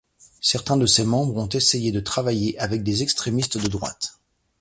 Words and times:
Certains 0.39 0.77
de 0.77 0.87
ses 0.87 1.03
membres 1.05 1.37
ont 1.37 1.49
essayé 1.49 1.91
de 1.91 1.99
travailler 1.99 2.57
avec 2.57 2.81
des 2.81 3.03
extrémistes 3.03 3.59
de 3.59 3.67
droite. 3.67 4.17